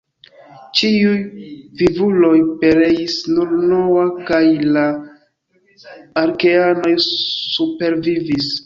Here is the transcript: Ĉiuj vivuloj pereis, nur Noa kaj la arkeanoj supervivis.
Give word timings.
Ĉiuj 0.77 1.19
vivuloj 1.81 2.33
pereis, 2.63 3.19
nur 3.35 3.53
Noa 3.75 4.09
kaj 4.31 4.43
la 4.79 4.89
arkeanoj 6.25 6.99
supervivis. 7.09 8.55